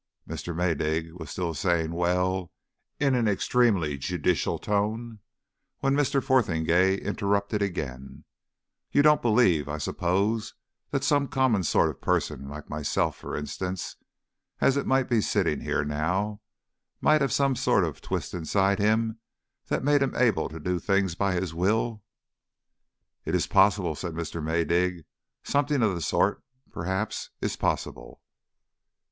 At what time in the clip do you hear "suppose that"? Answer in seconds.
9.77-11.03